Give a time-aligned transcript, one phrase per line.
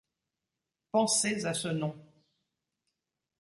[0.91, 1.95] Pensez à ce nom.